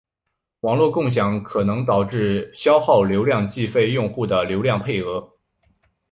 [0.61, 5.33] 网络共享可能导致消耗流量计费用户的流量配额。